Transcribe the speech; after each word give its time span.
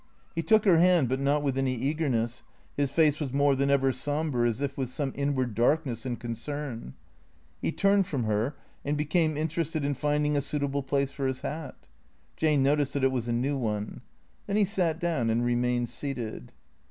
He 0.33 0.41
took 0.41 0.65
her 0.65 0.79
hand, 0.79 1.07
but 1.09 1.19
not 1.19 1.43
with 1.43 1.59
any 1.59 1.75
eagerness. 1.75 2.41
His 2.75 2.89
face 2.89 3.19
was 3.19 3.31
more 3.31 3.55
than 3.55 3.69
ever 3.69 3.91
sombre, 3.91 4.47
as 4.49 4.59
if 4.59 4.75
with 4.75 4.89
some 4.89 5.11
inward 5.15 5.53
darkness 5.53 6.07
and 6.07 6.19
concern. 6.19 6.95
He 7.61 7.71
turned 7.71 8.07
from 8.07 8.23
her 8.23 8.55
and 8.83 8.97
became 8.97 9.37
interested 9.37 9.85
in 9.85 9.93
finding 9.93 10.35
a 10.35 10.41
suitable 10.41 10.81
place 10.81 11.11
for 11.11 11.27
his 11.27 11.41
hat. 11.41 11.75
(Jane 12.35 12.63
noticed 12.63 12.95
that 12.95 13.03
it 13.03 13.11
was 13.11 13.27
a 13.27 13.31
new 13.31 13.57
one.) 13.57 14.01
Then 14.47 14.55
he 14.55 14.65
sat 14.65 14.99
down 14.99 15.29
and 15.29 15.45
remained 15.45 15.87
seated. 15.87 16.51